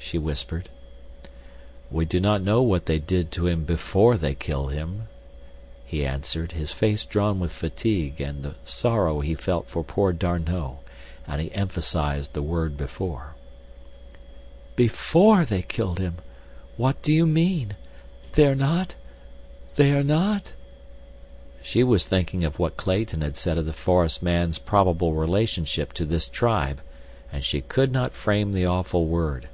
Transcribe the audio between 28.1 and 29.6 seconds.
frame the awful word.